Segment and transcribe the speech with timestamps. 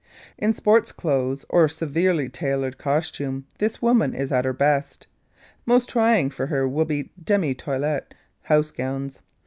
[0.35, 5.05] In sports clothes, or severely tailored costume, this woman is at her best.
[5.63, 9.19] Most trying for her will be demi toilette (house gowns).